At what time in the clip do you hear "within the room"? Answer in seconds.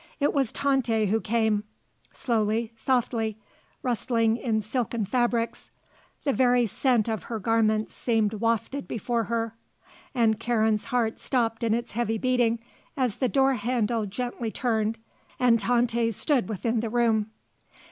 16.49-17.29